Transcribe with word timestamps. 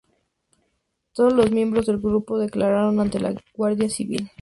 Todos 1.13 1.31
los 1.31 1.51
miembros 1.51 1.85
del 1.85 1.99
grupo 1.99 2.39
declararon 2.39 2.99
ante 2.99 3.19
la 3.19 3.35
Guardia 3.53 3.87
Civil. 3.87 4.31